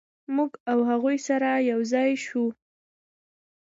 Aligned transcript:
موږ 0.35 0.51
او 0.71 0.79
هغوی 0.89 1.17
سره 1.27 1.49
یو 1.69 1.79
ځای 1.93 2.11
شوو. 2.25 2.47